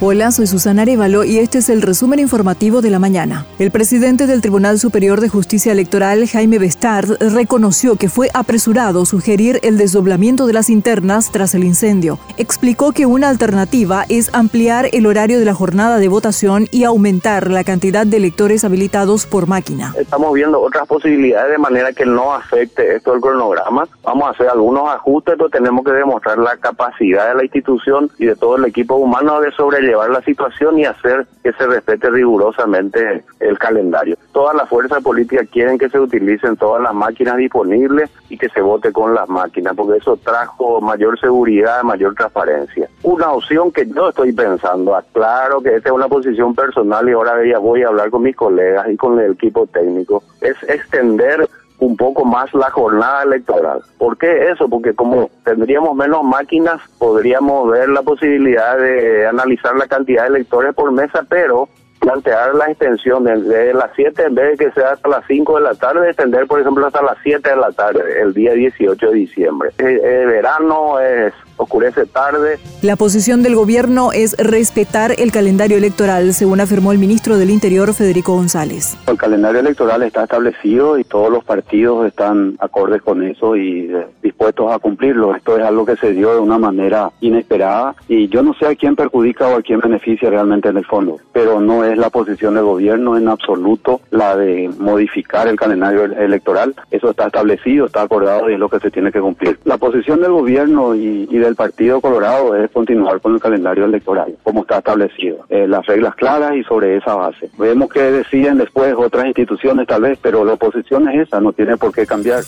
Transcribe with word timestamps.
Hola, 0.00 0.30
soy 0.30 0.46
Susana 0.46 0.82
Arevalo 0.82 1.24
y 1.24 1.38
este 1.38 1.58
es 1.58 1.68
el 1.68 1.82
resumen 1.82 2.20
informativo 2.20 2.80
de 2.80 2.88
la 2.88 3.00
mañana. 3.00 3.46
El 3.58 3.72
presidente 3.72 4.28
del 4.28 4.40
Tribunal 4.40 4.78
Superior 4.78 5.20
de 5.20 5.28
Justicia 5.28 5.72
Electoral, 5.72 6.28
Jaime 6.28 6.60
Bestard, 6.60 7.20
reconoció 7.32 7.96
que 7.96 8.08
fue 8.08 8.28
apresurado 8.32 9.04
sugerir 9.06 9.58
el 9.64 9.76
desdoblamiento 9.76 10.46
de 10.46 10.52
las 10.52 10.70
internas 10.70 11.32
tras 11.32 11.56
el 11.56 11.64
incendio. 11.64 12.20
Explicó 12.36 12.92
que 12.92 13.06
una 13.06 13.28
alternativa 13.28 14.04
es 14.08 14.32
ampliar 14.32 14.86
el 14.92 15.04
horario 15.04 15.40
de 15.40 15.44
la 15.44 15.52
jornada 15.52 15.98
de 15.98 16.06
votación 16.06 16.68
y 16.70 16.84
aumentar 16.84 17.50
la 17.50 17.64
cantidad 17.64 18.06
de 18.06 18.18
electores 18.18 18.64
habilitados 18.64 19.26
por 19.26 19.48
máquina. 19.48 19.94
Estamos 19.98 20.32
viendo 20.32 20.60
otras 20.60 20.86
posibilidades 20.86 21.50
de 21.50 21.58
manera 21.58 21.92
que 21.92 22.06
no 22.06 22.32
afecte 22.32 22.94
esto 22.94 23.14
el 23.14 23.20
cronograma. 23.20 23.88
Vamos 24.04 24.28
a 24.28 24.30
hacer 24.30 24.48
algunos 24.48 24.88
ajustes, 24.90 25.34
pero 25.36 25.50
tenemos 25.50 25.84
que 25.84 25.90
demostrar 25.90 26.38
la 26.38 26.56
capacidad 26.56 27.30
de 27.30 27.34
la 27.34 27.42
institución 27.42 28.08
y 28.16 28.26
de 28.26 28.36
todo 28.36 28.54
el 28.54 28.64
equipo 28.64 28.94
humano 28.94 29.40
de 29.40 29.50
sobrellevar 29.50 29.87
llevar 29.88 30.10
la 30.10 30.22
situación 30.22 30.78
y 30.78 30.84
hacer 30.84 31.26
que 31.42 31.52
se 31.52 31.66
respete 31.66 32.10
rigurosamente 32.10 33.24
el 33.40 33.58
calendario. 33.58 34.16
Todas 34.32 34.54
las 34.54 34.68
fuerzas 34.68 35.02
políticas 35.02 35.48
quieren 35.50 35.78
que 35.78 35.88
se 35.88 35.98
utilicen 35.98 36.56
todas 36.56 36.82
las 36.82 36.94
máquinas 36.94 37.36
disponibles 37.36 38.10
y 38.28 38.38
que 38.38 38.48
se 38.50 38.60
vote 38.60 38.92
con 38.92 39.14
las 39.14 39.28
máquinas, 39.28 39.74
porque 39.74 39.98
eso 39.98 40.16
trajo 40.18 40.80
mayor 40.80 41.18
seguridad, 41.18 41.82
mayor 41.82 42.14
transparencia. 42.14 42.88
Una 43.02 43.32
opción 43.32 43.72
que 43.72 43.86
yo 43.86 44.10
estoy 44.10 44.32
pensando, 44.32 44.94
aclaro 44.94 45.60
que 45.60 45.76
esta 45.76 45.88
es 45.88 45.94
una 45.94 46.08
posición 46.08 46.54
personal 46.54 47.08
y 47.08 47.12
ahora 47.12 47.44
ya 47.44 47.58
voy 47.58 47.82
a 47.82 47.88
hablar 47.88 48.10
con 48.10 48.22
mis 48.22 48.36
colegas 48.36 48.88
y 48.90 48.96
con 48.96 49.18
el 49.18 49.32
equipo 49.32 49.66
técnico, 49.66 50.22
es 50.40 50.56
extender 50.68 51.48
un 51.78 51.96
poco 51.96 52.24
más 52.24 52.52
la 52.54 52.70
jornada 52.70 53.22
electoral. 53.22 53.80
¿Por 53.98 54.18
qué 54.18 54.50
eso? 54.50 54.68
Porque 54.68 54.94
como 54.94 55.30
tendríamos 55.44 55.94
menos 55.94 56.24
máquinas, 56.24 56.80
podríamos 56.98 57.70
ver 57.70 57.88
la 57.88 58.02
posibilidad 58.02 58.76
de 58.78 59.26
analizar 59.26 59.76
la 59.76 59.86
cantidad 59.86 60.22
de 60.22 60.28
electores 60.28 60.74
por 60.74 60.90
mesa, 60.90 61.24
pero 61.28 61.68
plantear 62.00 62.54
la 62.54 62.70
extensión 62.70 63.24
desde 63.24 63.74
las 63.74 63.90
7 63.96 64.24
en 64.24 64.34
vez 64.34 64.58
de 64.58 64.66
que 64.66 64.72
sea 64.72 64.92
hasta 64.92 65.08
las 65.08 65.24
5 65.26 65.56
de 65.56 65.62
la 65.62 65.74
tarde, 65.74 66.08
extender 66.08 66.46
por 66.46 66.60
ejemplo 66.60 66.86
hasta 66.86 67.02
las 67.02 67.16
7 67.22 67.48
de 67.48 67.56
la 67.56 67.72
tarde, 67.72 68.20
el 68.20 68.34
día 68.34 68.52
18 68.52 69.10
de 69.10 69.14
diciembre. 69.14 69.70
El, 69.78 69.86
eh, 69.86 70.00
eh, 70.02 70.26
verano 70.26 71.00
es 71.00 71.32
oscurece 71.58 72.06
tarde. 72.06 72.58
La 72.80 72.96
posición 72.96 73.42
del 73.42 73.54
gobierno 73.54 74.12
es 74.12 74.36
respetar 74.38 75.14
el 75.18 75.30
calendario 75.32 75.76
electoral, 75.76 76.32
según 76.32 76.60
afirmó 76.60 76.92
el 76.92 76.98
ministro 76.98 77.36
del 77.36 77.50
Interior, 77.50 77.92
Federico 77.92 78.34
González. 78.34 78.96
El 79.06 79.18
calendario 79.18 79.60
electoral 79.60 80.02
está 80.02 80.24
establecido 80.24 80.98
y 80.98 81.04
todos 81.04 81.30
los 81.30 81.44
partidos 81.44 82.06
están 82.06 82.56
acordes 82.60 83.02
con 83.02 83.22
eso 83.22 83.56
y 83.56 83.90
eh, 83.92 84.06
dispuestos 84.22 84.72
a 84.72 84.78
cumplirlo. 84.78 85.34
Esto 85.34 85.58
es 85.58 85.64
algo 85.64 85.84
que 85.84 85.96
se 85.96 86.12
dio 86.12 86.34
de 86.34 86.40
una 86.40 86.58
manera 86.58 87.10
inesperada 87.20 87.94
y 88.08 88.28
yo 88.28 88.42
no 88.42 88.54
sé 88.54 88.66
a 88.66 88.74
quién 88.74 88.96
perjudica 88.96 89.48
o 89.48 89.56
a 89.56 89.62
quién 89.62 89.80
beneficia 89.80 90.30
realmente 90.30 90.68
en 90.68 90.76
el 90.76 90.86
fondo, 90.86 91.18
pero 91.32 91.60
no 91.60 91.84
es 91.84 91.98
la 91.98 92.10
posición 92.10 92.54
del 92.54 92.64
gobierno 92.64 93.16
en 93.16 93.28
absoluto 93.28 94.00
la 94.10 94.36
de 94.36 94.70
modificar 94.78 95.48
el 95.48 95.56
calendario 95.56 96.04
electoral. 96.04 96.74
Eso 96.90 97.10
está 97.10 97.26
establecido, 97.26 97.86
está 97.86 98.02
acordado 98.02 98.48
y 98.48 98.54
es 98.54 98.58
lo 98.58 98.68
que 98.68 98.80
se 98.80 98.90
tiene 98.90 99.12
que 99.12 99.20
cumplir. 99.20 99.58
La 99.64 99.78
posición 99.78 100.20
del 100.20 100.32
gobierno 100.32 100.94
y, 100.94 101.28
y 101.30 101.38
de 101.38 101.47
el 101.48 101.56
Partido 101.56 102.00
Colorado 102.00 102.54
es 102.56 102.70
continuar 102.70 103.20
con 103.20 103.34
el 103.34 103.40
calendario 103.40 103.84
electoral, 103.84 104.36
como 104.42 104.62
está 104.62 104.78
establecido. 104.78 105.46
Eh, 105.48 105.66
las 105.66 105.84
reglas 105.86 106.14
claras 106.14 106.54
y 106.54 106.62
sobre 106.64 106.96
esa 106.96 107.14
base. 107.14 107.50
Vemos 107.58 107.88
que 107.88 108.00
deciden 108.00 108.58
después 108.58 108.94
otras 108.96 109.26
instituciones 109.26 109.86
tal 109.86 110.02
vez, 110.02 110.18
pero 110.22 110.44
la 110.44 110.54
oposición 110.54 111.08
es 111.08 111.26
esa, 111.26 111.40
no 111.40 111.52
tiene 111.52 111.76
por 111.76 111.92
qué 111.92 112.06
cambiar 112.06 112.44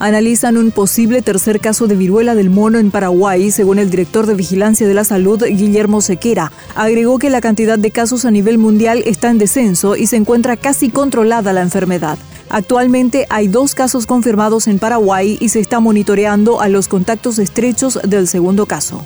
analizan 0.00 0.56
un 0.56 0.70
posible 0.70 1.22
tercer 1.22 1.60
caso 1.60 1.86
de 1.86 1.96
viruela 1.96 2.34
del 2.34 2.50
mono 2.50 2.78
en 2.78 2.90
Paraguay, 2.90 3.50
según 3.50 3.78
el 3.78 3.90
director 3.90 4.26
de 4.26 4.34
Vigilancia 4.34 4.86
de 4.86 4.94
la 4.94 5.04
Salud, 5.04 5.42
Guillermo 5.44 6.00
Sequera. 6.00 6.52
Agregó 6.74 7.18
que 7.18 7.30
la 7.30 7.40
cantidad 7.40 7.78
de 7.78 7.90
casos 7.90 8.24
a 8.24 8.30
nivel 8.30 8.58
mundial 8.58 9.02
está 9.06 9.30
en 9.30 9.38
descenso 9.38 9.96
y 9.96 10.06
se 10.06 10.16
encuentra 10.16 10.56
casi 10.56 10.90
controlada 10.90 11.52
la 11.52 11.62
enfermedad. 11.62 12.18
Actualmente 12.50 13.26
hay 13.30 13.48
dos 13.48 13.74
casos 13.74 14.06
confirmados 14.06 14.66
en 14.66 14.78
Paraguay 14.78 15.36
y 15.40 15.50
se 15.50 15.60
está 15.60 15.80
monitoreando 15.80 16.60
a 16.60 16.68
los 16.68 16.88
contactos 16.88 17.38
estrechos 17.38 17.98
del 18.04 18.26
segundo 18.26 18.66
caso. 18.66 19.04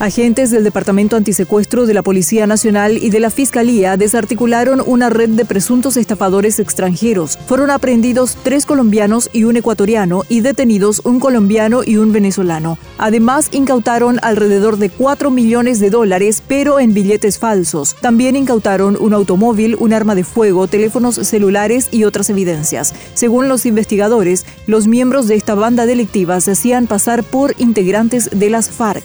Agentes 0.00 0.50
del 0.50 0.64
Departamento 0.64 1.16
Antisecuestro 1.16 1.86
de 1.86 1.94
la 1.94 2.02
Policía 2.02 2.48
Nacional 2.48 2.98
y 2.98 3.10
de 3.10 3.20
la 3.20 3.30
Fiscalía 3.30 3.96
desarticularon 3.96 4.82
una 4.84 5.08
red 5.08 5.28
de 5.28 5.44
presuntos 5.44 5.96
estafadores 5.96 6.58
extranjeros. 6.58 7.38
Fueron 7.46 7.70
aprehendidos 7.70 8.36
tres 8.42 8.66
colombianos 8.66 9.30
y 9.32 9.44
un 9.44 9.56
ecuatoriano 9.56 10.24
y 10.28 10.40
detenidos 10.40 11.00
un 11.04 11.20
colombiano 11.20 11.82
y 11.84 11.96
un 11.96 12.12
venezolano. 12.12 12.76
Además, 12.98 13.48
incautaron 13.52 14.18
alrededor 14.22 14.78
de 14.78 14.90
4 14.90 15.30
millones 15.30 15.78
de 15.78 15.90
dólares, 15.90 16.42
pero 16.48 16.80
en 16.80 16.92
billetes 16.92 17.38
falsos. 17.38 17.94
También 18.00 18.34
incautaron 18.34 18.96
un 19.00 19.14
automóvil, 19.14 19.76
un 19.78 19.92
arma 19.92 20.16
de 20.16 20.24
fuego, 20.24 20.66
teléfonos 20.66 21.14
celulares 21.14 21.88
y 21.92 22.02
otras 22.02 22.30
evidencias. 22.30 22.94
Según 23.14 23.48
los 23.48 23.64
investigadores, 23.64 24.44
los 24.66 24.88
miembros 24.88 25.28
de 25.28 25.36
esta 25.36 25.54
banda 25.54 25.86
delictiva 25.86 26.40
se 26.40 26.50
hacían 26.50 26.88
pasar 26.88 27.22
por 27.22 27.54
integrantes 27.58 28.28
de 28.32 28.50
las 28.50 28.70
FARC. 28.70 29.04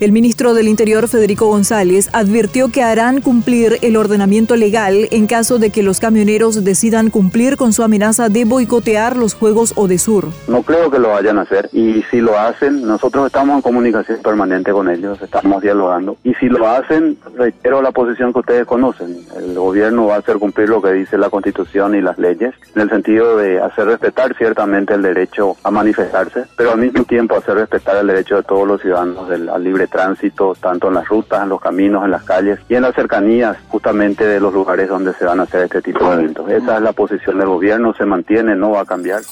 El 0.00 0.10
ministro 0.10 0.54
del 0.54 0.66
Interior, 0.66 1.06
Federico 1.06 1.46
González, 1.46 2.10
advirtió 2.12 2.68
que 2.68 2.82
harán 2.82 3.20
cumplir 3.20 3.78
el 3.80 3.96
ordenamiento 3.96 4.56
legal 4.56 5.06
en 5.12 5.28
caso 5.28 5.60
de 5.60 5.70
que 5.70 5.84
los 5.84 6.00
camioneros 6.00 6.64
decidan 6.64 7.10
cumplir 7.10 7.56
con 7.56 7.72
su 7.72 7.84
amenaza 7.84 8.28
de 8.28 8.44
boicotear 8.44 9.16
los 9.16 9.34
Juegos 9.34 9.72
Odesur. 9.76 10.30
No 10.48 10.64
creo 10.64 10.90
que 10.90 10.98
lo 10.98 11.10
vayan 11.10 11.38
a 11.38 11.42
hacer 11.42 11.70
y 11.72 12.02
si 12.10 12.20
lo 12.20 12.36
hacen, 12.36 12.82
nosotros 12.82 13.26
estamos 13.26 13.54
en 13.54 13.62
comunicación 13.62 14.18
permanente 14.20 14.72
con 14.72 14.90
ellos, 14.90 15.22
estamos 15.22 15.62
dialogando 15.62 16.16
y 16.24 16.34
si 16.34 16.48
lo 16.48 16.68
hacen, 16.68 17.16
reitero 17.36 17.80
la 17.80 17.92
posición 17.92 18.32
que 18.32 18.40
ustedes 18.40 18.66
conocen. 18.66 19.24
El 19.36 19.54
gobierno 19.54 20.06
va 20.06 20.16
a 20.16 20.18
hacer 20.18 20.38
cumplir 20.38 20.70
lo 20.70 20.82
que 20.82 20.92
dice 20.92 21.16
la 21.18 21.30
Constitución 21.30 21.94
y 21.94 22.00
las 22.00 22.18
leyes 22.18 22.52
en 22.74 22.82
el 22.82 22.90
sentido 22.90 23.36
de 23.36 23.60
hacer 23.60 23.86
respetar 23.86 24.36
ciertamente 24.36 24.94
el 24.94 25.02
derecho 25.02 25.56
a 25.62 25.70
manifestarse, 25.70 26.46
pero 26.56 26.72
al 26.72 26.80
mismo 26.80 27.04
tiempo 27.04 27.36
hacer 27.36 27.54
respetar 27.54 27.96
el 27.98 28.08
derecho 28.08 28.36
de 28.36 28.42
todos 28.42 28.66
los 28.66 28.80
ciudadanos 28.80 29.30
al 29.30 29.62
libre 29.62 29.83
tránsito, 29.86 30.54
tanto 30.60 30.88
en 30.88 30.94
las 30.94 31.08
rutas, 31.08 31.42
en 31.42 31.48
los 31.48 31.60
caminos, 31.60 32.04
en 32.04 32.10
las 32.10 32.24
calles 32.24 32.58
y 32.68 32.74
en 32.74 32.82
las 32.82 32.94
cercanías 32.94 33.56
justamente 33.68 34.26
de 34.26 34.40
los 34.40 34.52
lugares 34.52 34.88
donde 34.88 35.12
se 35.14 35.24
van 35.24 35.40
a 35.40 35.44
hacer 35.44 35.62
este 35.62 35.82
tipo 35.82 36.04
de 36.10 36.22
eventos. 36.22 36.50
Esa 36.50 36.76
es 36.76 36.82
la 36.82 36.92
posición 36.92 37.38
del 37.38 37.48
gobierno, 37.48 37.94
se 37.94 38.04
mantiene, 38.04 38.56
no 38.56 38.70
va 38.70 38.80
a 38.80 38.84
cambiar. 38.84 39.22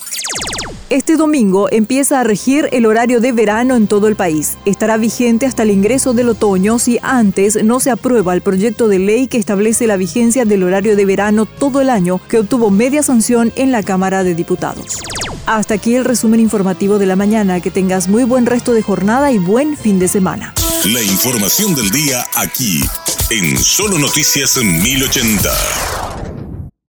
Este 0.92 1.16
domingo 1.16 1.68
empieza 1.70 2.20
a 2.20 2.24
regir 2.24 2.68
el 2.70 2.84
horario 2.84 3.20
de 3.20 3.32
verano 3.32 3.76
en 3.76 3.86
todo 3.86 4.08
el 4.08 4.14
país. 4.14 4.58
Estará 4.66 4.98
vigente 4.98 5.46
hasta 5.46 5.62
el 5.62 5.70
ingreso 5.70 6.12
del 6.12 6.28
otoño 6.28 6.78
si 6.78 6.98
antes 7.02 7.64
no 7.64 7.80
se 7.80 7.90
aprueba 7.90 8.34
el 8.34 8.42
proyecto 8.42 8.88
de 8.88 8.98
ley 8.98 9.26
que 9.26 9.38
establece 9.38 9.86
la 9.86 9.96
vigencia 9.96 10.44
del 10.44 10.62
horario 10.62 10.94
de 10.94 11.06
verano 11.06 11.46
todo 11.46 11.80
el 11.80 11.88
año 11.88 12.20
que 12.28 12.40
obtuvo 12.40 12.70
media 12.70 13.02
sanción 13.02 13.52
en 13.56 13.72
la 13.72 13.82
Cámara 13.82 14.22
de 14.22 14.34
Diputados. 14.34 14.98
Hasta 15.46 15.74
aquí 15.74 15.94
el 15.94 16.04
resumen 16.04 16.40
informativo 16.40 16.98
de 16.98 17.06
la 17.06 17.16
mañana. 17.16 17.60
Que 17.60 17.70
tengas 17.70 18.08
muy 18.08 18.24
buen 18.24 18.46
resto 18.46 18.72
de 18.72 18.82
jornada 18.82 19.32
y 19.32 19.38
buen 19.38 19.76
fin 19.76 19.98
de 19.98 20.08
semana. 20.08 20.54
La 20.86 21.02
información 21.02 21.74
del 21.74 21.90
día 21.90 22.24
aquí, 22.34 22.82
en 23.30 23.56
Solo 23.56 23.98
Noticias 23.98 24.56
1080. 24.56 26.01